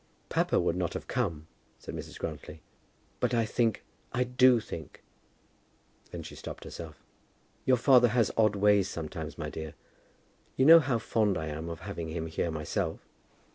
[0.29, 1.45] "Papa would not have come,"
[1.77, 2.17] said Mrs.
[2.17, 2.63] Grantly,
[3.19, 5.03] "but I think, I do think"
[6.11, 7.03] Then she stopped herself.
[7.65, 9.75] "Your father has odd ways sometimes, my dear.
[10.55, 12.99] You know how fond I am of having him here myself."